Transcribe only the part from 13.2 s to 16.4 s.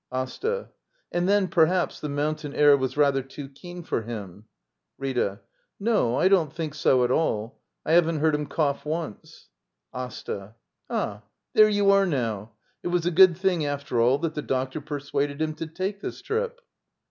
thing, after all, that the doctor persuaded him to take this